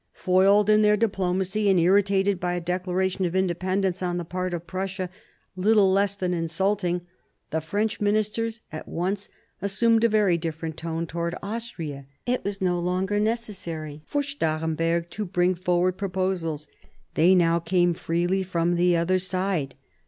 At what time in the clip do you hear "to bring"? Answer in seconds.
15.11-15.53